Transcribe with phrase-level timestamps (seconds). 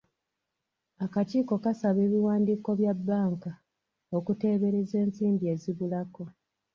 [1.05, 3.51] Akakiiko kasaba ebiwandiiko bya bbanka
[4.17, 6.23] okuteebereza ensimbi ezibulako.